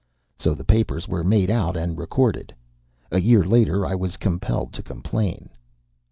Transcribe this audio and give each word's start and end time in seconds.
So 0.35 0.55
the 0.55 0.63
papers 0.63 1.07
were 1.07 1.23
made 1.23 1.51
out 1.51 1.77
and 1.77 1.95
recorded. 1.95 2.55
A 3.11 3.21
year 3.21 3.43
later 3.43 3.85
I 3.85 3.93
was 3.93 4.17
compelled 4.17 4.73
to 4.73 4.81
complain. 4.81 5.49